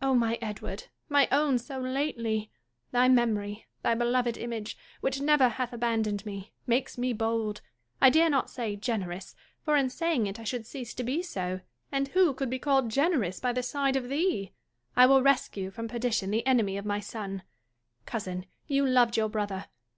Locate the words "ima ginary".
12.86-13.12